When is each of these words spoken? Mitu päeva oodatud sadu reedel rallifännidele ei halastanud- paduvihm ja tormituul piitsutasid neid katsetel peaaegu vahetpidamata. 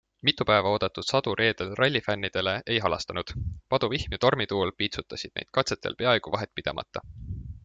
Mitu 0.27 0.45
päeva 0.49 0.69
oodatud 0.75 1.05
sadu 1.09 1.33
reedel 1.41 1.75
rallifännidele 1.81 2.55
ei 2.75 2.79
halastanud- 2.85 3.35
paduvihm 3.75 4.17
ja 4.17 4.21
tormituul 4.25 4.75
piitsutasid 4.81 5.37
neid 5.39 5.53
katsetel 5.61 6.01
peaaegu 6.05 6.35
vahetpidamata. 6.39 7.09